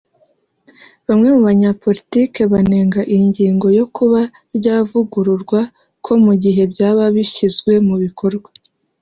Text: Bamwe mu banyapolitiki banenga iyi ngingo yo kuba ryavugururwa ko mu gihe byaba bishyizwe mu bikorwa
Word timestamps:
Bamwe 1.07 1.27
mu 1.35 1.41
banyapolitiki 1.49 2.41
banenga 2.53 2.99
iyi 3.11 3.23
ngingo 3.31 3.67
yo 3.77 3.85
kuba 3.95 4.19
ryavugururwa 4.57 5.59
ko 6.05 6.11
mu 6.23 6.33
gihe 6.43 6.61
byaba 6.71 7.03
bishyizwe 7.15 7.71
mu 7.87 7.95
bikorwa 8.05 8.49